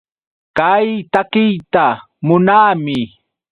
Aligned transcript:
Kay 0.57 0.87
takiyta 1.11 1.85
munaami. 2.25 2.99